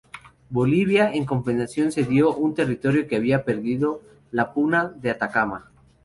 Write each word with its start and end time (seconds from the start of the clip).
Bolivia, 0.49 1.13
en 1.13 1.25
compensación, 1.25 1.91
cedió 1.91 2.33
un 2.35 2.55
territorio 2.55 3.07
que 3.07 3.17
había 3.17 3.45
perdido: 3.45 4.01
la 4.31 4.51
Puna 4.51 4.87
de 4.87 5.11
Atacama. 5.11 5.69